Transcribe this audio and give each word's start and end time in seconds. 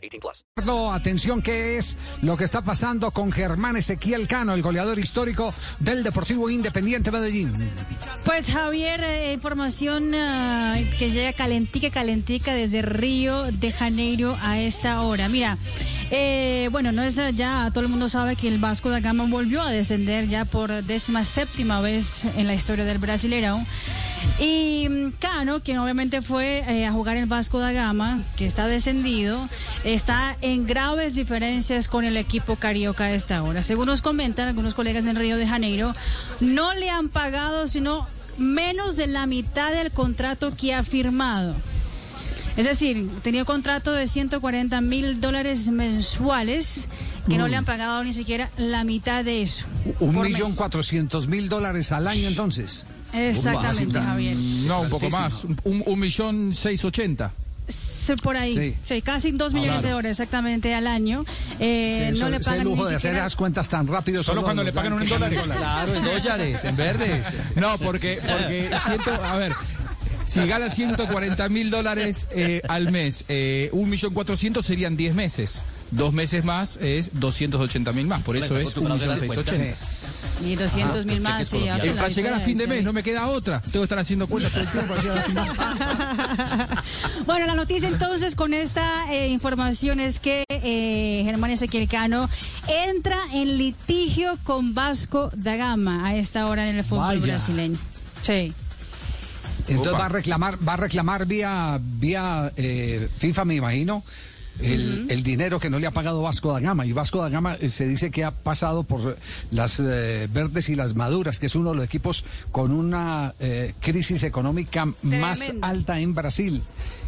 18 0.00 0.20
plus. 0.20 0.44
Atención, 0.92 1.42
¿qué 1.42 1.78
es 1.78 1.96
lo 2.22 2.36
que 2.36 2.44
está 2.44 2.62
pasando 2.62 3.10
con 3.10 3.32
Germán 3.32 3.76
Ezequiel 3.76 4.26
Cano, 4.26 4.54
el 4.54 4.62
goleador 4.62 4.98
histórico 4.98 5.54
del 5.78 6.02
Deportivo 6.02 6.50
Independiente 6.50 7.10
Medellín? 7.10 7.52
Pues 8.24 8.50
Javier, 8.50 9.00
eh, 9.02 9.32
información 9.32 10.12
eh, 10.14 10.94
que 10.98 11.10
llega 11.10 11.32
calentica, 11.32 11.90
calentica 11.90 12.54
desde 12.54 12.82
Río 12.82 13.44
de 13.44 13.72
Janeiro 13.72 14.36
a 14.42 14.58
esta 14.60 15.00
hora. 15.02 15.28
Mira, 15.28 15.56
eh, 16.10 16.68
bueno, 16.70 16.92
no 16.92 17.02
es 17.02 17.18
ya, 17.34 17.70
todo 17.72 17.84
el 17.84 17.90
mundo 17.90 18.08
sabe 18.08 18.36
que 18.36 18.48
el 18.48 18.58
Vasco 18.58 18.90
da 18.90 19.00
Gama 19.00 19.24
volvió 19.28 19.62
a 19.62 19.70
descender 19.70 20.28
ya 20.28 20.44
por 20.44 20.70
décima 20.84 21.24
séptima 21.24 21.80
vez 21.80 22.24
en 22.24 22.46
la 22.46 22.54
historia 22.54 22.84
del 22.84 22.98
Brasileirão. 22.98 23.64
Y 24.38 24.88
mm, 24.88 25.12
Cano, 25.18 25.60
quien 25.62 25.78
obviamente 25.78 26.22
fue 26.22 26.64
eh, 26.66 26.86
a 26.86 26.92
jugar 26.92 27.16
el 27.16 27.26
Vasco 27.26 27.58
da 27.58 27.72
Gama, 27.72 28.20
que 28.36 28.46
está 28.46 28.66
descendido, 28.66 29.48
está 29.84 30.36
en 30.40 30.66
graves 30.66 31.14
diferencias 31.14 31.88
con 31.88 32.04
el 32.04 32.16
equipo 32.16 32.56
carioca 32.56 33.04
a 33.04 33.12
esta 33.12 33.42
hora. 33.42 33.62
Según 33.62 33.86
nos 33.86 34.02
comentan 34.02 34.48
algunos 34.48 34.74
colegas 34.74 35.04
en 35.04 35.16
Río 35.16 35.36
de 35.36 35.46
Janeiro, 35.46 35.94
no 36.40 36.74
le 36.74 36.90
han 36.90 37.08
pagado 37.08 37.68
sino 37.68 38.06
menos 38.38 38.96
de 38.96 39.06
la 39.06 39.26
mitad 39.26 39.72
del 39.72 39.90
contrato 39.90 40.52
que 40.56 40.74
ha 40.74 40.82
firmado. 40.82 41.54
Es 42.56 42.66
decir, 42.66 43.08
tenía 43.22 43.42
un 43.42 43.46
contrato 43.46 43.92
de 43.92 44.08
140 44.08 44.80
mil 44.80 45.20
dólares 45.20 45.68
mensuales 45.70 46.88
que 47.28 47.38
no 47.38 47.46
le 47.46 47.56
han 47.56 47.64
pagado 47.64 48.02
ni 48.02 48.12
siquiera 48.12 48.50
la 48.56 48.82
mitad 48.84 49.24
de 49.24 49.42
eso. 49.42 49.66
Un 50.00 50.20
millón 50.20 50.54
cuatrocientos 50.56 51.28
mil 51.28 51.48
dólares 51.48 51.92
al 51.92 52.08
año 52.08 52.28
entonces. 52.28 52.86
Exactamente, 53.12 54.00
Javier. 54.00 54.36
No, 54.66 54.82
un 54.82 54.88
poco 54.90 55.06
Altísimo. 55.06 55.22
más, 55.22 55.44
un, 55.64 55.82
un- 55.86 55.98
millón 56.00 56.54
seis 56.54 56.84
ochenta. 56.84 57.32
Sí, 57.68 58.14
por 58.16 58.36
ahí. 58.36 58.52
Sí. 58.54 58.74
Sí, 58.82 59.02
casi 59.02 59.30
dos 59.30 59.54
millones 59.54 59.82
de 59.82 59.90
dólares 59.90 60.18
exactamente 60.18 60.74
al 60.74 60.88
año. 60.88 61.24
Eh, 61.60 62.10
Sí, 62.12 62.20
no 62.20 62.28
le 62.28 62.38
ese 62.38 62.44
pagan 62.50 62.64
lujo 62.64 62.82
ni 62.84 62.90
de 62.90 62.96
hacer 62.96 63.14
las 63.14 63.36
cuentas 63.36 63.68
tan 63.68 63.86
rápido. 63.86 64.24
Solo 64.24 64.42
cuando 64.42 64.64
le 64.64 64.72
pagan 64.72 65.00
en 65.00 65.08
dólares. 65.08 65.38
Claro, 65.56 65.94
en 65.94 66.02
dólares, 66.04 66.64
en 66.64 66.76
verdes. 66.76 67.26
No, 67.54 67.78
porque, 67.78 68.18
porque 68.20 68.70
siento, 68.84 69.12
a 69.24 69.36
ver, 69.36 69.52
si 70.30 70.46
gana 70.46 70.70
140 70.70 71.48
mil 71.48 71.70
dólares 71.70 72.28
eh, 72.32 72.62
al 72.68 72.90
mes, 72.92 73.24
eh, 73.28 73.68
un 73.72 73.90
millón 73.90 74.14
cuatrocientos 74.14 74.66
serían 74.66 74.96
10 74.96 75.14
meses. 75.14 75.62
Dos 75.90 76.12
meses 76.12 76.44
más 76.44 76.78
es 76.80 77.10
280 77.18 77.92
mil 77.92 78.06
más, 78.06 78.22
por 78.22 78.36
eso 78.36 78.56
es 78.56 78.76
un 78.76 78.84
millón 78.84 79.18
seis 79.18 79.36
ochenta. 79.36 79.74
Y 80.46 80.54
200 80.54 81.04
mil 81.04 81.20
más. 81.20 81.48
sí, 81.48 81.56
Eh, 81.58 81.92
Para 81.96 82.08
llegar 82.08 82.34
a 82.34 82.40
fin 82.40 82.56
de 82.56 82.66
mes 82.68 82.84
no 82.84 82.92
me 82.92 83.02
queda 83.02 83.26
otra. 83.26 83.60
Tengo 83.60 83.80
que 83.80 83.84
estar 83.84 83.98
haciendo 83.98 84.28
cuentas 84.28 84.52
todo 84.52 84.62
el 84.62 84.68
tiempo 84.70 84.88
para 84.94 85.02
llegar 85.02 85.18
a 85.18 85.22
fin 85.22 85.34
de 85.34 85.40
mes. 85.42 85.56
bueno, 87.26 87.46
la 87.46 87.54
noticia 87.54 87.88
entonces 87.88 88.36
con 88.36 88.54
esta 88.54 89.12
eh, 89.12 89.28
información 89.28 89.98
es 89.98 90.20
que 90.20 90.44
eh, 90.48 91.22
Germán 91.24 91.50
Ezequiel 91.50 91.88
Cano 91.88 92.30
entra 92.68 93.18
en 93.32 93.58
litigio 93.58 94.38
con 94.44 94.74
Vasco 94.74 95.30
da 95.34 95.56
Gama 95.56 96.06
a 96.06 96.14
esta 96.14 96.46
hora 96.46 96.68
en 96.70 96.76
el 96.76 96.84
fútbol 96.84 97.18
Vaya. 97.18 97.20
brasileño. 97.20 97.78
Sí. 98.22 98.52
Entonces 99.68 99.92
Opa. 99.92 99.98
va 99.98 100.06
a 100.06 100.08
reclamar, 100.08 100.68
va 100.68 100.74
a 100.74 100.76
reclamar 100.76 101.26
vía, 101.26 101.78
vía 101.80 102.52
eh, 102.56 103.08
FIFA, 103.16 103.44
me 103.44 103.54
imagino, 103.54 104.02
el, 104.62 105.06
el 105.08 105.22
dinero 105.22 105.58
que 105.58 105.70
no 105.70 105.78
le 105.78 105.86
ha 105.86 105.90
pagado 105.90 106.22
Vasco 106.22 106.52
da 106.52 106.60
Gama. 106.60 106.86
Y 106.86 106.92
Vasco 106.92 107.22
da 107.22 107.28
Gama 107.28 107.56
eh, 107.60 107.68
se 107.68 107.86
dice 107.86 108.10
que 108.10 108.24
ha 108.24 108.30
pasado 108.30 108.82
por 108.82 109.16
las 109.50 109.80
eh, 109.80 110.28
verdes 110.32 110.68
y 110.68 110.76
las 110.76 110.94
maduras, 110.94 111.38
que 111.38 111.46
es 111.46 111.54
uno 111.54 111.70
de 111.70 111.76
los 111.76 111.84
equipos 111.84 112.24
con 112.52 112.72
una 112.72 113.34
eh, 113.40 113.74
crisis 113.80 114.22
económica 114.22 114.86
más 115.02 115.52
alta 115.62 116.00
en 116.00 116.14
Brasil. 116.14 116.62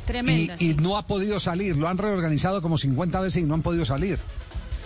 Tremenda, 0.07 0.57
y, 0.59 0.75
no 0.75 0.97
ha 0.97 1.07
podido 1.07 1.39
salir, 1.39 1.77
lo 1.77 1.89
han 1.89 1.99
reorganizado 1.99 2.61
como 2.61 2.77
50 2.77 3.21
veces 3.21 3.43
y 3.43 3.47
no 3.47 3.55
han 3.55 3.63
podido 3.63 3.85
salir. 3.85 4.19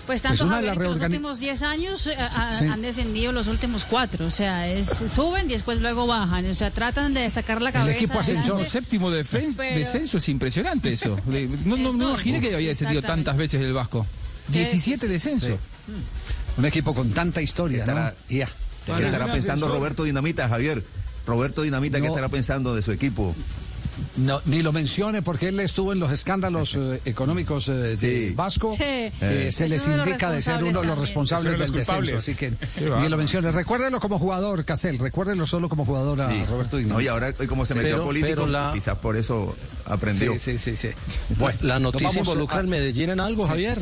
Pues 0.06 0.22
tanto 0.22 0.44
una 0.44 0.60
de 0.62 0.68
Javier, 0.68 0.78
que 0.78 0.88
los 0.88 1.00
últimos 1.00 1.40
10 1.40 1.62
años 1.62 2.06
eh, 2.06 2.16
Sí. 2.56 2.64
han 2.66 2.80
descendido 2.80 3.32
los 3.32 3.48
últimos 3.48 3.84
cuatro. 3.84 4.26
O 4.26 4.30
sea, 4.30 4.68
es, 4.68 4.86
suben 4.88 5.50
y 5.50 5.54
después 5.54 5.80
luego 5.80 6.06
bajan. 6.06 6.46
O 6.48 6.54
sea, 6.54 6.70
tratan 6.70 7.12
de 7.12 7.28
sacar 7.28 7.60
la 7.60 7.72
cabeza. 7.72 7.96
equipo 7.96 8.18
ascenso. 8.20 8.64
Séptimo 8.64 9.10
defen- 9.10 9.52
Pero- 9.56 9.78
descenso 9.78 10.18
es 10.18 10.28
impresionante 10.28 10.92
eso. 10.92 11.18
No, 11.26 11.76
no, 11.76 11.88
Es 11.88 11.94
no 11.94 12.10
imaginé 12.10 12.40
que 12.40 12.54
había 12.54 12.68
descendido 12.68 13.02
tantas 13.02 13.36
veces 13.36 13.60
el 13.60 13.72
Vasco. 13.72 14.06
Sí, 14.50 14.58
17 14.58 14.96
sí, 14.98 15.00
sí. 15.06 15.08
descensos. 15.12 15.58
Un 16.56 16.64
equipo 16.64 16.94
con 16.94 17.10
tanta 17.10 17.42
historia, 17.42 17.84
¿no? 17.84 17.92
Estará- 17.92 18.14
Ya. 18.28 18.48
¿Qué 18.86 19.02
estará 19.04 19.26
pensando 19.32 19.66
Roberto 19.68 20.04
Dinamita, 20.04 20.48
Javier? 20.48 20.84
Roberto 21.26 21.62
Dinamita, 21.62 21.98
¿qué 21.98 22.04
No. 22.04 22.08
estará 22.10 22.28
pensando 22.28 22.74
de 22.76 22.82
su 22.82 22.92
equipo? 22.92 23.34
No, 24.16 24.40
ni 24.46 24.62
lo 24.62 24.72
mencione 24.72 25.22
porque 25.22 25.48
él 25.48 25.60
estuvo 25.60 25.92
en 25.92 26.00
los 26.00 26.12
escándalos 26.12 26.74
eh, 26.78 27.00
económicos 27.04 27.68
eh, 27.68 27.72
de 27.72 28.28
Sí. 28.28 28.34
Vasco. 28.34 28.74
Sí. 28.76 28.82
Eh, 28.84 29.50
se 29.52 29.64
Es 29.64 29.70
les 29.70 29.86
indica 29.86 30.30
de 30.30 30.42
ser 30.42 30.62
uno 30.64 30.80
de 30.80 30.86
los 30.86 30.98
responsables 30.98 31.44
del 31.44 31.52
de 31.72 31.78
los 31.78 31.86
descenso. 31.88 32.16
Así 32.16 32.34
que 32.34 32.52
ni 33.00 33.08
lo 33.08 33.16
mencione. 33.16 33.50
Recuérdelo 33.50 34.00
como 34.00 34.18
jugador, 34.18 34.64
Casel. 34.64 34.98
Recuérdelo 34.98 35.46
solo 35.46 35.68
como 35.68 35.84
jugador 35.84 36.20
a 36.20 36.30
Sí. 36.30 36.44
Roberto 36.46 36.80
No, 36.80 37.00
y 37.00 37.08
ahora 37.08 37.32
hoy 37.38 37.46
como 37.46 37.64
se 37.66 37.74
metió 37.74 37.92
Pero- 37.92 38.04
político, 38.04 38.28
pero 38.34 38.46
la- 38.46 38.70
quizás 38.74 38.96
por 38.96 39.16
eso 39.16 39.56
aprendió. 39.84 40.32
Sí, 40.34 40.38
sí, 40.38 40.58
sí, 40.58 40.76
sí. 40.76 40.88
Bueno, 41.38 41.58
la 41.62 41.78
noticia 41.78 42.18
involucra 42.18 42.56
a- 42.56 42.60
al 42.60 42.68
Medellín 42.68 43.10
en 43.10 43.20
algo, 43.20 43.46
Javier. 43.46 43.78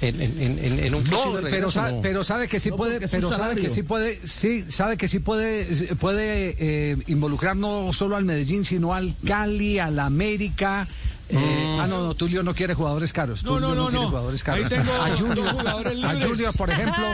En, 0.00 0.20
en, 0.20 0.38
en, 0.40 0.78
en- 0.78 0.94
un 0.94 1.02
No, 1.04 1.16
posible 1.24 1.50
pero 1.50 1.70
sabe, 1.72 1.92
no. 1.92 2.02
pero 2.02 2.22
sabe 2.22 2.46
que 2.46 2.60
sí 2.60 2.70
No, 2.70 2.76
puede, 2.76 3.08
pero 3.08 3.32
sabe 3.32 3.60
que 3.60 3.68
sí 3.68 3.82
puede, 3.82 4.20
sí, 4.24 4.64
sabe 4.68 4.96
que 4.96 5.08
sí 5.08 5.18
puede, 5.18 5.64
puede 5.96 6.54
eh, 6.58 6.96
involucrar 7.08 7.56
no 7.56 7.92
solo 7.92 8.14
al 8.14 8.24
Medellín, 8.24 8.64
sino 8.64 8.94
al 8.94 9.14
Cali, 9.26 9.80
al 9.80 9.98
América. 9.98 10.86
eh, 11.30 11.67
Ah, 11.78 11.86
no, 11.86 12.04
no, 12.04 12.14
Tulio 12.14 12.42
no 12.42 12.54
quiere 12.54 12.74
jugadores 12.74 13.12
caros. 13.12 13.44
No, 13.44 13.54
Tulio 13.54 13.68
no, 13.68 13.74
no, 13.74 13.82
quiere 13.88 14.04
no. 14.04 14.08
jugadores 14.10 14.48
Ahí 14.48 14.64
tengo 14.64 14.92
a 14.92 15.16
Junior, 15.16 15.52
jugadores 15.52 16.04
a. 16.04 16.20
Junior, 16.20 16.56
por 16.56 16.70
ejemplo, 16.70 17.06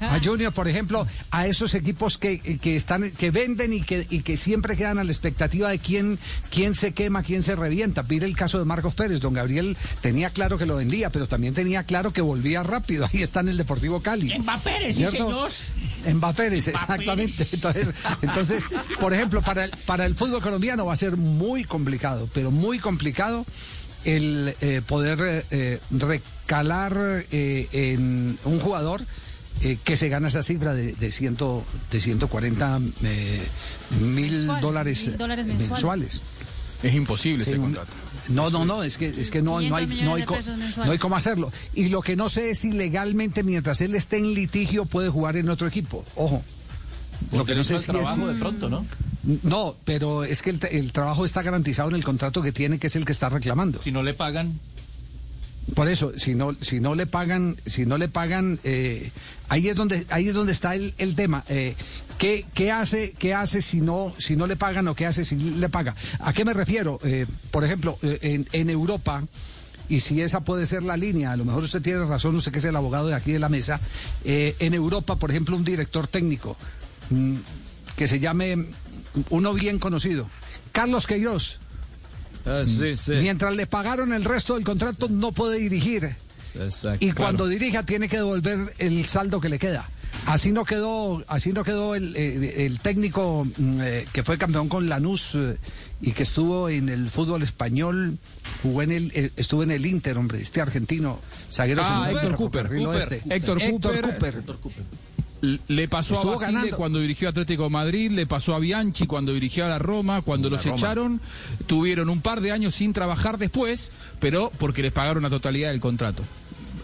a 0.00 0.20
Junior, 0.22 0.52
por 0.52 0.68
ejemplo, 0.68 1.06
a 1.30 1.46
esos 1.46 1.74
equipos 1.74 2.18
que, 2.18 2.58
que 2.58 2.76
están, 2.76 3.10
que 3.12 3.30
venden 3.30 3.72
y 3.72 3.82
que, 3.82 4.06
y 4.10 4.22
que 4.22 4.36
siempre 4.36 4.76
quedan 4.76 4.98
a 4.98 5.04
la 5.04 5.12
expectativa 5.12 5.68
de 5.70 5.78
quién, 5.78 6.18
quién 6.50 6.74
se 6.74 6.92
quema, 6.92 7.22
quién 7.22 7.42
se 7.42 7.56
revienta. 7.56 8.02
Mire 8.02 8.26
el 8.26 8.36
caso 8.36 8.58
de 8.58 8.64
Marcos 8.64 8.94
Pérez. 8.94 9.20
Don 9.20 9.34
Gabriel 9.34 9.76
tenía 10.00 10.30
claro 10.30 10.58
que 10.58 10.66
lo 10.66 10.76
vendía, 10.76 11.10
pero 11.10 11.26
también 11.26 11.54
tenía 11.54 11.84
claro 11.84 12.12
que 12.12 12.20
volvía 12.20 12.62
rápido. 12.62 13.08
Ahí 13.12 13.22
está 13.22 13.40
en 13.40 13.48
el 13.48 13.56
Deportivo 13.56 14.00
Cali. 14.00 14.32
Pérez, 14.62 14.96
sí, 14.96 15.06
señor. 15.06 15.50
En 16.04 16.20
Pérez, 16.20 16.68
exactamente. 16.68 17.46
Entonces, 17.52 17.94
entonces, 18.22 18.64
por 19.00 19.12
ejemplo, 19.14 19.42
para 19.42 19.64
el, 19.64 19.70
para 19.86 20.06
el 20.06 20.14
fútbol 20.14 20.42
colombiano 20.42 20.86
va 20.86 20.94
a 20.94 20.96
ser 20.96 21.16
muy 21.16 21.64
complicado, 21.64 22.28
pero 22.32 22.50
muy 22.50 22.78
complicado 22.78 23.44
el 24.04 24.54
eh, 24.60 24.82
poder 24.86 25.20
eh, 25.20 25.44
eh, 25.50 25.80
recalar 25.90 27.24
eh, 27.30 27.68
en 27.72 28.38
un 28.44 28.60
jugador 28.60 29.02
eh, 29.62 29.78
que 29.84 29.96
se 29.96 30.08
gana 30.08 30.28
esa 30.28 30.42
cifra 30.42 30.74
de, 30.74 30.94
de, 30.94 31.12
ciento, 31.12 31.64
de 31.90 32.00
140 32.00 32.80
eh, 33.04 33.42
mil 34.00 34.32
Mensuales, 34.32 34.62
dólares, 34.62 35.06
mil 35.06 35.18
dólares 35.18 35.46
mensuales. 35.46 36.22
Es 36.82 36.94
imposible 36.94 37.44
Sí, 37.44 37.52
ese 37.52 37.60
contrato. 37.60 37.92
No, 38.28 38.50
no, 38.50 38.64
no, 38.64 38.82
es 38.82 38.98
que, 38.98 39.08
es 39.08 39.30
que 39.30 39.40
no, 39.40 39.60
no, 39.60 39.76
hay, 39.76 39.86
500 39.86 40.04
no, 40.04 40.14
hay, 40.14 40.86
no 40.86 40.92
hay 40.92 40.98
cómo 40.98 41.16
hacerlo. 41.16 41.52
Y 41.74 41.88
lo 41.88 42.02
que 42.02 42.16
no 42.16 42.28
sé 42.28 42.50
es 42.50 42.60
si 42.60 42.72
legalmente, 42.72 43.42
mientras 43.42 43.80
él 43.80 43.94
esté 43.94 44.18
en 44.18 44.34
litigio, 44.34 44.84
puede 44.84 45.08
jugar 45.08 45.36
en 45.36 45.48
otro 45.48 45.66
equipo. 45.66 46.04
Ojo. 46.16 46.42
Lo 47.30 47.44
que 47.44 47.54
no 47.54 47.62
sé 47.62 47.78
si 47.78 47.82
es... 47.82 47.86
trabajo 47.86 48.26
de 48.26 48.34
pronto, 48.34 48.68
¿no? 48.68 48.84
No, 49.42 49.76
pero 49.84 50.24
es 50.24 50.42
que 50.42 50.50
el, 50.50 50.60
el 50.70 50.92
trabajo 50.92 51.24
está 51.24 51.42
garantizado 51.42 51.88
en 51.90 51.94
el 51.96 52.04
contrato 52.04 52.42
que 52.42 52.52
tiene, 52.52 52.78
que 52.78 52.88
es 52.88 52.96
el 52.96 53.04
que 53.04 53.12
está 53.12 53.28
reclamando. 53.28 53.80
Si 53.82 53.92
no 53.92 54.02
le 54.02 54.14
pagan, 54.14 54.58
Por 55.76 55.86
eso, 55.88 56.12
si 56.18 56.34
no, 56.34 56.56
si 56.60 56.80
no 56.80 56.94
le 56.96 57.06
pagan, 57.06 57.56
si 57.66 57.86
no 57.86 57.98
le 57.98 58.08
pagan, 58.08 58.58
eh, 58.64 59.12
ahí 59.48 59.68
es 59.68 59.76
donde, 59.76 60.06
ahí 60.10 60.26
es 60.28 60.34
donde 60.34 60.50
está 60.52 60.74
el, 60.74 60.92
el 60.98 61.14
tema. 61.14 61.44
Eh, 61.48 61.76
¿qué, 62.18 62.44
qué 62.52 62.72
hace, 62.72 63.12
qué 63.16 63.32
hace 63.32 63.62
si 63.62 63.80
no, 63.80 64.12
si 64.18 64.34
no 64.34 64.48
le 64.48 64.56
pagan 64.56 64.88
o 64.88 64.96
qué 64.96 65.06
hace 65.06 65.24
si 65.24 65.36
le 65.36 65.68
paga? 65.68 65.94
¿A 66.18 66.32
qué 66.32 66.44
me 66.44 66.52
refiero? 66.52 66.98
Eh, 67.04 67.26
por 67.52 67.64
ejemplo, 67.64 67.96
en, 68.02 68.48
en 68.50 68.70
Europa. 68.70 69.22
Y 69.88 70.00
si 70.00 70.20
esa 70.20 70.40
puede 70.40 70.66
ser 70.66 70.82
la 70.82 70.96
línea, 70.96 71.30
a 71.32 71.36
lo 71.36 71.44
mejor 71.44 71.62
usted 71.62 71.80
tiene 71.82 72.04
razón, 72.06 72.34
usted 72.34 72.50
que 72.50 72.58
es 72.58 72.64
el 72.64 72.74
abogado 72.74 73.06
de 73.08 73.14
aquí 73.14 73.30
de 73.32 73.38
la 73.38 73.48
mesa. 73.48 73.78
eh, 74.24 74.56
en 74.58 74.74
Europa, 74.74 75.14
por 75.16 75.30
ejemplo, 75.30 75.56
un 75.56 75.64
director 75.64 76.08
técnico 76.08 76.56
mm, 77.10 77.36
que 77.96 78.08
se 78.08 78.18
llame 78.18 78.64
uno 79.30 79.54
bien 79.54 79.78
conocido, 79.78 80.28
Carlos 80.72 81.06
Queiroz, 81.06 81.58
Ah, 82.44 82.62
sí, 82.66 82.96
sí. 82.96 83.12
Mientras 83.20 83.54
le 83.54 83.68
pagaron 83.68 84.12
el 84.12 84.24
resto 84.24 84.54
del 84.54 84.64
contrato, 84.64 85.08
no 85.08 85.30
puede 85.30 85.58
dirigir. 85.60 86.16
Exacto. 86.58 87.04
Y 87.04 87.12
cuando 87.12 87.44
Claro. 87.44 87.58
dirija, 87.58 87.86
tiene 87.86 88.08
que 88.08 88.16
devolver 88.16 88.74
el 88.78 89.06
saldo 89.06 89.40
que 89.40 89.48
le 89.48 89.60
queda. 89.60 89.88
Así 90.26 90.50
no 90.50 90.64
quedó, 90.64 91.24
así 91.28 91.52
no 91.52 91.62
quedó 91.62 91.94
el, 91.94 92.14
eh, 92.16 92.66
el 92.66 92.80
técnico 92.80 93.44
mm, 93.56 93.80
eh, 93.80 94.06
que 94.12 94.24
fue 94.24 94.38
campeón 94.38 94.68
con 94.68 94.88
Lanús 94.88 95.36
eh, 95.36 95.56
y 96.00 96.10
que 96.12 96.24
estuvo 96.24 96.68
en 96.68 96.88
el 96.88 97.08
fútbol 97.10 97.44
español, 97.44 98.18
jugó 98.62 98.82
en 98.82 98.90
el, 98.90 99.12
eh, 99.14 99.30
estuvo 99.36 99.62
en 99.62 99.70
el 99.70 99.86
Inter, 99.86 100.18
hombre, 100.18 100.42
este 100.42 100.60
argentino, 100.60 101.20
zaguero 101.50 101.82
Ah, 101.84 102.08
Héctor 102.10 102.34
Cooper, 102.36 102.62
Cooper. 102.68 102.86
oeste. 102.88 103.22
Héctor 103.30 103.58
Cooper. 103.70 104.04
L- 104.04 104.44
Le 105.42 105.88
pasó 105.88 106.14
Estuvo 106.14 106.32
a 106.32 106.36
Basile 106.36 106.52
ganando. 106.52 106.76
cuando 106.76 107.00
dirigió 107.00 107.28
Atlético 107.28 107.64
de 107.64 107.70
Madrid, 107.70 108.12
le 108.12 108.26
pasó 108.26 108.54
a 108.54 108.60
Bianchi 108.60 109.06
cuando 109.08 109.32
dirigió 109.34 109.66
a 109.66 109.68
la 109.68 109.78
Roma, 109.80 110.22
cuando 110.22 110.48
los 110.48 110.64
echaron, 110.64 111.20
tuvieron 111.66 112.08
un 112.10 112.20
par 112.20 112.40
de 112.40 112.52
años 112.52 112.76
sin 112.76 112.92
trabajar 112.92 113.38
después, 113.38 113.90
pero 114.20 114.52
porque 114.58 114.82
les 114.82 114.92
pagaron 114.92 115.22
la 115.24 115.30
totalidad 115.30 115.70
del 115.72 115.80
contrato. 115.80 116.22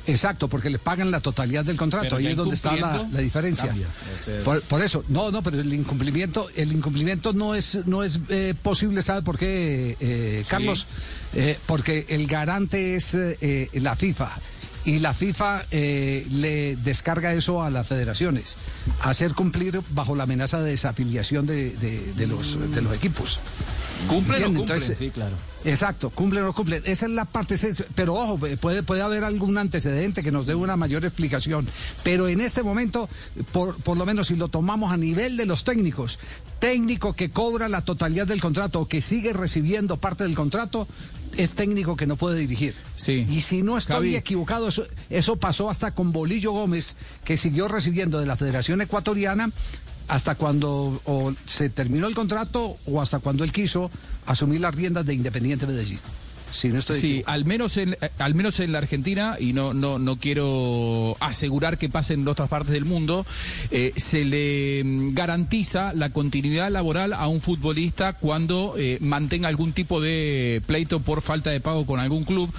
Exacto, 0.08 0.48
porque 0.48 0.70
le 0.70 0.78
pagan 0.78 1.10
la 1.10 1.20
totalidad 1.20 1.64
del 1.66 1.76
contrato. 1.76 2.16
Ahí 2.16 2.28
es 2.28 2.36
donde 2.36 2.54
está 2.54 2.74
la, 2.74 3.06
la 3.12 3.20
diferencia. 3.20 3.66
es- 4.56 4.62
por 4.64 4.82
eso, 4.82 5.04
no, 5.08 5.30
no, 5.30 5.42
pero 5.42 5.60
el 5.60 5.72
incumplimiento, 5.74 6.48
el 6.56 6.72
incumplimiento 6.72 7.34
no 7.34 7.54
es, 7.54 7.78
no 7.86 8.02
es 8.02 8.18
eh, 8.30 8.54
posible, 8.60 9.02
¿sabe 9.02 9.20
por 9.22 9.38
qué, 9.38 9.96
eh, 10.00 10.44
Carlos? 10.48 10.86
Eh, 11.34 11.58
porque 11.66 12.06
el 12.08 12.26
garante 12.26 12.94
es 12.96 13.14
eh, 13.14 13.68
la 13.74 13.94
FIFA. 13.96 14.30
Y 14.88 15.00
la 15.00 15.12
FIFA 15.12 15.66
eh, 15.70 16.26
le 16.30 16.74
descarga 16.76 17.34
eso 17.34 17.62
a 17.62 17.68
las 17.68 17.86
federaciones, 17.86 18.56
hacer 19.02 19.34
cumplir 19.34 19.82
bajo 19.90 20.16
la 20.16 20.22
amenaza 20.22 20.60
de 20.62 20.70
desafiliación 20.70 21.44
de, 21.44 21.76
de- 21.76 22.14
de 22.14 22.26
los, 22.26 22.58
de 22.74 22.80
los 22.80 22.94
equipos. 22.94 23.38
Cumplen 24.08 24.44
o 24.44 24.46
¿Entiende? 24.46 24.58
cumplen, 24.60 24.76
Entonces, 24.78 24.98
sí, 24.98 25.10
claro. 25.10 25.36
Exacto, 25.64 26.08
cumple 26.08 26.40
o 26.40 26.44
no 26.44 26.52
cumple. 26.54 26.80
Esa 26.86 27.04
es 27.06 27.12
la 27.12 27.26
parte, 27.26 27.56
pero 27.94 28.14
ojo, 28.14 28.38
puede, 28.60 28.82
puede 28.82 29.02
haber 29.02 29.24
algún 29.24 29.58
antecedente 29.58 30.22
que 30.22 30.30
nos 30.32 30.46
dé 30.46 30.54
una 30.54 30.76
mayor 30.76 31.04
explicación. 31.04 31.68
Pero 32.02 32.28
en 32.28 32.40
este 32.40 32.62
momento, 32.62 33.10
por, 33.52 33.76
por 33.82 33.98
lo 33.98 34.06
menos 34.06 34.28
si 34.28 34.36
lo 34.36 34.48
tomamos 34.48 34.90
a 34.90 34.96
nivel 34.96 35.36
de 35.36 35.44
los 35.44 35.64
técnicos, 35.64 36.18
técnico 36.60 37.12
que 37.12 37.28
cobra 37.30 37.68
la 37.68 37.82
totalidad 37.82 38.26
del 38.26 38.40
contrato 38.40 38.80
o 38.80 38.88
que 38.88 39.02
sigue 39.02 39.32
recibiendo 39.34 39.98
parte 39.98 40.24
del 40.24 40.34
contrato, 40.34 40.86
es 41.36 41.52
técnico 41.52 41.96
que 41.96 42.06
no 42.06 42.16
puede 42.16 42.38
dirigir. 42.38 42.74
Sí. 42.96 43.26
Y 43.28 43.40
si 43.42 43.62
no 43.62 43.78
estoy 43.78 43.94
Javi. 43.94 44.16
equivocado, 44.16 44.68
eso, 44.68 44.86
eso 45.10 45.36
pasó 45.36 45.70
hasta 45.70 45.92
con 45.92 46.12
Bolillo 46.12 46.52
Gómez, 46.52 46.96
que 47.24 47.36
siguió 47.36 47.68
recibiendo 47.68 48.18
de 48.18 48.26
la 48.26 48.36
Federación 48.36 48.80
Ecuatoriana 48.80 49.50
hasta 50.08 50.34
cuando 50.34 51.00
o 51.04 51.32
se 51.46 51.68
terminó 51.68 52.06
el 52.06 52.14
contrato 52.14 52.76
o 52.86 53.00
hasta 53.00 53.18
cuando 53.18 53.44
él 53.44 53.52
quiso 53.52 53.90
asumir 54.26 54.60
las 54.60 54.74
riendas 54.74 55.04
de 55.06 55.14
Independiente 55.14 55.66
Medellín. 55.66 56.00
Si 56.52 56.68
no 56.68 56.78
estoy 56.78 57.00
Sí, 57.00 57.06
equivocado. 57.08 57.34
al 57.34 57.44
menos 57.44 57.76
en 57.76 57.92
eh, 58.00 58.10
al 58.18 58.34
menos 58.34 58.60
en 58.60 58.72
la 58.72 58.78
Argentina 58.78 59.36
y 59.38 59.52
no 59.52 59.74
no 59.74 59.98
no 59.98 60.16
quiero 60.16 61.16
asegurar 61.20 61.78
que 61.78 61.88
pase 61.88 62.14
en 62.14 62.26
otras 62.26 62.48
partes 62.48 62.72
del 62.72 62.84
mundo 62.84 63.26
eh, 63.70 63.92
se 63.96 64.24
le 64.24 64.82
mm, 64.84 65.14
garantiza 65.14 65.92
la 65.94 66.10
continuidad 66.10 66.70
laboral 66.70 67.12
a 67.12 67.28
un 67.28 67.40
futbolista 67.40 68.12
cuando 68.14 68.74
eh, 68.78 68.98
mantenga 69.00 69.48
algún 69.48 69.72
tipo 69.72 70.00
de 70.00 70.62
pleito 70.66 71.00
por 71.00 71.22
falta 71.22 71.50
de 71.50 71.60
pago 71.60 71.86
con 71.86 72.00
algún 72.00 72.24
club. 72.24 72.52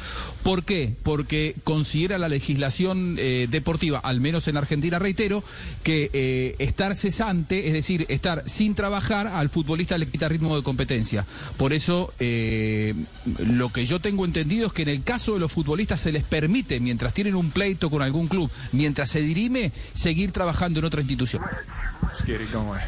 ¿Por 0.44 0.64
qué? 0.64 0.94
Porque 1.04 1.56
considera 1.64 2.18
la 2.18 2.30
legislación 2.30 3.16
eh, 3.20 3.48
deportiva, 3.50 4.00
al 4.00 4.22
menos 4.22 4.48
en 4.48 4.58
Argentina, 4.58 5.00
reitero, 5.00 5.44
que 5.84 6.56
estar 6.60 6.96
cesante, 6.96 7.68
es 7.68 7.74
decir, 7.74 8.06
estar 8.10 8.44
sin 8.46 8.74
trabajar, 8.76 9.28
al 9.28 9.50
futbolista 9.50 9.98
le 9.98 10.08
quita 10.08 10.30
ritmo 10.30 10.56
de 10.56 10.64
competencia. 10.64 11.26
Por 11.58 11.74
eso, 11.74 12.14
lo 12.20 13.70
que 13.70 13.79
yo 13.86 14.00
tengo 14.00 14.26
entendido 14.26 14.68
es 14.68 14.74
que 14.74 14.82
en 14.84 14.90
el 14.90 15.04
caso 15.04 15.34
de 15.34 15.40
los 15.40 15.52
futbolistas 15.52 16.00
se 16.00 16.12
les 16.12 16.24
permite, 16.24 16.80
mientras 16.80 17.14
tienen 17.14 17.36
un 17.36 17.52
pleito 17.52 17.90
con 17.90 18.02
algún 18.02 18.28
club, 18.28 18.50
mientras 18.72 19.10
se 19.10 19.22
dirime, 19.22 19.72
seguir 19.94 20.32
trabajando 20.32 20.80
en 20.80 20.86
otra 20.86 21.02
institución. 21.02 21.44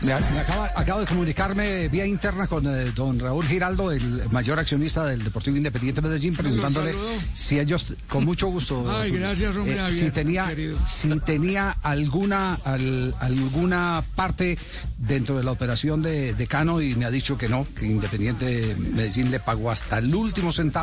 Me, 0.01 0.07
me 0.31 0.39
acaba, 0.39 0.71
acabo 0.75 0.99
de 1.01 1.05
comunicarme 1.05 1.89
vía 1.89 2.05
interna 2.05 2.47
con 2.47 2.65
eh, 2.65 2.91
don 2.95 3.19
Raúl 3.19 3.45
Giraldo, 3.45 3.91
el 3.91 4.23
mayor 4.31 4.57
accionista 4.57 5.05
del 5.05 5.23
Deportivo 5.23 5.57
Independiente 5.57 6.01
Medellín, 6.01 6.35
preguntándole 6.35 6.95
si 7.33 7.59
ellos, 7.59 7.93
con 8.07 8.25
mucho 8.25 8.47
gusto, 8.47 8.83
Ay, 8.89 9.09
Julio, 9.11 9.27
gracias, 9.27 9.55
hombre, 9.57 9.77
eh, 9.87 9.91
si 9.91 10.09
tenía, 10.11 10.47
querido. 10.47 10.77
si 10.87 11.09
tenía 11.19 11.71
alguna, 11.83 12.55
al- 12.63 13.13
alguna 13.19 14.03
parte 14.15 14.57
dentro 14.97 15.37
de 15.37 15.43
la 15.43 15.51
operación 15.51 16.01
de, 16.01 16.33
de 16.33 16.47
Cano 16.47 16.81
y 16.81 16.95
me 16.95 17.05
ha 17.05 17.11
dicho 17.11 17.37
que 17.37 17.47
no, 17.49 17.67
que 17.77 17.85
Independiente 17.85 18.75
Medellín 18.79 19.29
le 19.29 19.39
pagó 19.39 19.69
hasta 19.71 19.99
el 19.99 20.13
último 20.15 20.51
centavo. 20.51 20.80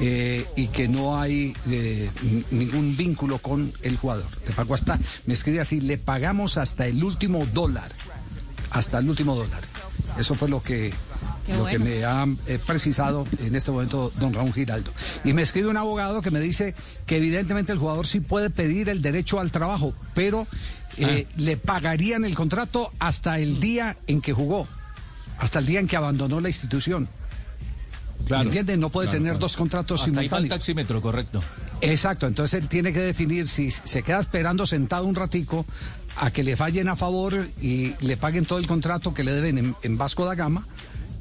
Eh, 0.00 0.44
y 0.56 0.68
que 0.68 0.88
no 0.88 1.20
hay 1.20 1.54
eh, 1.70 2.10
ningún 2.50 2.96
vínculo 2.96 3.38
con 3.38 3.72
el 3.82 3.96
jugador. 3.96 4.26
Le 4.46 4.54
pagó 4.54 4.74
hasta, 4.74 4.98
me 5.26 5.34
escribe 5.34 5.60
así, 5.60 5.80
le 5.80 5.98
pagamos 5.98 6.58
hasta 6.58 6.86
el 6.86 7.02
último 7.02 7.46
dólar, 7.52 7.90
hasta 8.70 8.98
el 8.98 9.08
último 9.08 9.36
dólar. 9.36 9.62
Eso 10.18 10.34
fue 10.34 10.48
lo 10.48 10.62
que, 10.62 10.92
Qué 11.46 11.52
lo 11.52 11.60
bueno. 11.60 11.78
que 11.78 11.78
me 11.78 12.04
ha 12.04 12.26
eh, 12.46 12.58
precisado 12.64 13.26
en 13.40 13.54
este 13.54 13.70
momento 13.70 14.12
don 14.18 14.32
Raúl 14.32 14.52
Giraldo. 14.52 14.92
Y 15.24 15.32
me 15.32 15.42
escribe 15.42 15.68
un 15.68 15.76
abogado 15.76 16.22
que 16.22 16.30
me 16.30 16.40
dice 16.40 16.74
que 17.06 17.16
evidentemente 17.16 17.72
el 17.72 17.78
jugador 17.78 18.06
sí 18.06 18.20
puede 18.20 18.50
pedir 18.50 18.88
el 18.88 19.02
derecho 19.02 19.40
al 19.40 19.50
trabajo, 19.50 19.94
pero 20.14 20.46
eh, 20.96 21.26
le 21.36 21.56
pagarían 21.56 22.24
el 22.24 22.34
contrato 22.34 22.92
hasta 22.98 23.38
el 23.38 23.60
día 23.60 23.96
en 24.06 24.20
que 24.20 24.32
jugó, 24.32 24.68
hasta 25.38 25.58
el 25.58 25.66
día 25.66 25.80
en 25.80 25.88
que 25.88 25.96
abandonó 25.96 26.40
la 26.40 26.48
institución. 26.48 27.08
¿Me 28.30 28.40
entiende? 28.42 28.76
No 28.76 28.88
puede 28.90 29.06
Claro, 29.08 29.18
tener 29.18 29.32
claro. 29.32 29.40
dos 29.40 29.56
contratos 29.56 30.00
Hasta 30.00 30.10
ahí 30.10 30.14
va 30.14 30.20
el 30.22 30.28
simultáneos. 30.28 30.50
taxímetro, 30.58 31.02
correcto. 31.02 31.42
Exacto, 31.80 32.26
entonces 32.26 32.62
él 32.62 32.68
tiene 32.68 32.92
que 32.92 33.00
definir 33.00 33.46
si 33.48 33.70
se 33.70 34.02
queda 34.02 34.20
esperando 34.20 34.64
sentado 34.66 35.04
un 35.06 35.14
ratico 35.14 35.66
a 36.16 36.30
que 36.30 36.42
le 36.42 36.56
fallen 36.56 36.88
a 36.88 36.96
favor 36.96 37.46
y 37.60 37.92
le 38.00 38.16
paguen 38.16 38.44
todo 38.46 38.58
el 38.58 38.66
contrato 38.66 39.12
que 39.12 39.24
le 39.24 39.32
deben 39.32 39.58
en, 39.58 39.76
en 39.82 39.98
Vasco 39.98 40.24
da 40.24 40.34
Gama. 40.34 40.66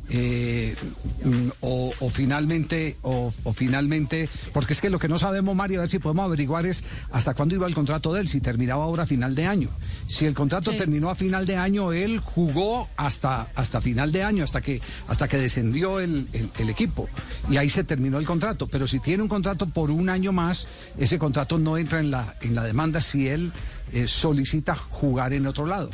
Eh, 0.10 0.76
mm, 1.24 1.48
o, 1.62 1.94
o 2.02 2.10
finalmente 2.10 2.98
o, 3.04 3.34
o 3.44 3.54
finalmente 3.54 4.28
porque 4.52 4.74
es 4.74 4.82
que 4.82 4.90
lo 4.90 5.00
que 5.00 5.08
no 5.08 5.18
sabemos 5.18 5.56
Mario 5.56 5.80
a 5.80 5.82
ver 5.84 5.90
si 5.90 6.00
podemos 6.00 6.26
averiguar 6.26 6.66
es 6.66 6.84
hasta 7.12 7.34
cuándo 7.34 7.56
iba 7.56 7.66
el 7.68 7.74
contrato 7.74 8.12
de 8.14 8.22
él 8.22 8.28
si 8.28 8.42
terminaba 8.42 8.84
ahora 8.84 9.04
a 9.04 9.06
final 9.06 9.34
de 9.34 9.48
año. 9.48 9.70
Si 10.08 10.26
el 10.26 10.34
contrato 10.34 10.72
Sí. 10.72 10.78
terminó 10.78 11.10
a 11.10 11.16
final 11.16 11.46
de 11.46 11.56
año 11.58 11.94
él 11.94 12.20
jugó 12.20 12.90
hasta 12.98 13.48
hasta 13.56 13.80
final 13.82 14.12
de 14.12 14.24
año 14.24 14.44
hasta 14.44 14.62
que 14.62 14.82
hasta 15.08 15.28
que 15.28 15.38
descendió 15.38 16.00
el, 16.00 16.28
el- 16.34 16.50
el 16.60 16.70
equipo. 16.70 17.08
Y 17.50 17.58
ahí 17.58 17.70
se 17.70 17.84
terminó 17.84 18.18
el 18.20 18.26
contrato. 18.26 18.68
Pero 18.68 18.88
si 18.88 19.00
tiene 19.00 19.24
un 19.24 19.30
contrato 19.30 19.68
por 19.68 19.90
un 19.90 20.10
año 20.10 20.32
más 20.34 20.68
ese 20.98 21.18
contrato 21.18 21.58
no 21.58 21.78
entra 21.78 22.00
en 22.02 22.12
la 22.12 22.36
en 22.42 22.56
la 22.56 22.64
demanda 22.64 23.00
si 23.02 23.28
él 23.30 23.52
eh, 23.94 24.08
solicita 24.08 24.76
jugar 24.76 25.32
en 25.34 25.48
otro 25.48 25.66
lado. 25.66 25.90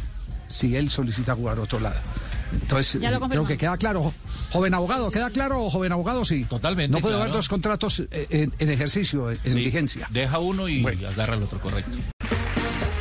Si 0.48 0.76
él 0.76 0.90
solicita 0.90 1.36
jugar 1.36 1.60
a 1.60 1.62
otro 1.62 1.80
lado 1.80 2.00
entonces 2.52 3.02
Ya 3.02 3.12
lo 3.12 3.20
creo 3.28 3.46
que 3.46 3.58
queda 3.58 3.78
claro 3.78 4.14
joven 4.52 4.74
abogado 4.74 5.12
queda 5.12 5.30
claro 5.30 5.70
joven 5.70 5.92
abogado 5.92 6.26
sí 6.26 6.46
Totalmente, 6.46 6.92
no 6.96 7.02
puede 7.02 7.16
haber 7.16 7.28
claro. 7.28 7.38
dos 7.38 7.50
contratos 7.50 8.04
eh, 8.12 8.28
en, 8.30 8.54
en 8.60 8.70
ejercicio 8.70 9.30
en 9.32 9.40
Sí, 9.44 9.54
vigencia 9.54 10.08
Deja 10.12 10.40
uno 10.40 10.68
y 10.68 10.86
agarra 10.86 11.36
el 11.36 11.44
otro, 11.44 11.60
correcto. 11.60 11.98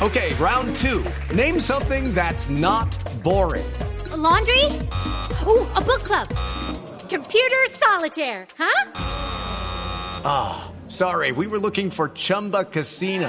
Okay, 0.00 0.32
round 0.38 0.76
two. 0.76 1.02
Name 1.34 1.58
something 1.60 2.14
that's 2.14 2.48
not 2.48 2.86
boring. 3.24 3.66
A 4.12 4.16
laundry? 4.16 4.64
Ooh, 5.44 5.66
a 5.74 5.80
book 5.80 6.04
club. 6.04 6.28
Computer 7.10 7.66
solitaire, 7.72 8.46
huh? 10.22 10.70
Sorry, 10.88 11.32
we 11.32 11.46
were 11.48 11.58
looking 11.58 11.90
for 11.90 12.10
Chumba 12.14 12.64
Casino. 12.64 13.28